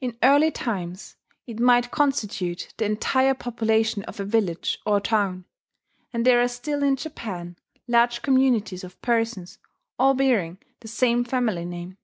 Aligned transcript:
In 0.00 0.16
early 0.22 0.52
times 0.52 1.16
it 1.44 1.58
might 1.58 1.90
constitute 1.90 2.72
the 2.76 2.84
entire 2.84 3.34
population 3.34 4.04
of 4.04 4.20
a 4.20 4.24
village 4.24 4.78
or 4.86 5.00
town; 5.00 5.46
and 6.12 6.24
there 6.24 6.40
are 6.40 6.46
still 6.46 6.80
in 6.84 6.94
Japan 6.94 7.56
large 7.88 8.22
communities 8.22 8.84
of 8.84 9.02
persons 9.02 9.58
all 9.98 10.14
bearing 10.14 10.58
the 10.78 10.86
same 10.86 11.24
family 11.24 11.64
name. 11.64 11.98